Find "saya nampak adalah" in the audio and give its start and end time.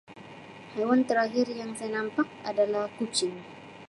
1.77-2.85